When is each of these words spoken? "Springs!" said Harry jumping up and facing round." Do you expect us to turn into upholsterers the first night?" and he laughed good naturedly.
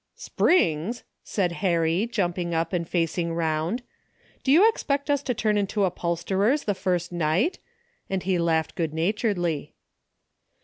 "Springs!" 0.31 1.03
said 1.23 1.51
Harry 1.61 2.07
jumping 2.11 2.55
up 2.55 2.73
and 2.73 2.89
facing 2.89 3.35
round." 3.35 3.83
Do 4.43 4.51
you 4.51 4.67
expect 4.67 5.11
us 5.11 5.21
to 5.21 5.35
turn 5.35 5.59
into 5.59 5.83
upholsterers 5.83 6.63
the 6.63 6.73
first 6.73 7.11
night?" 7.11 7.59
and 8.09 8.23
he 8.23 8.39
laughed 8.39 8.73
good 8.73 8.95
naturedly. 8.95 9.75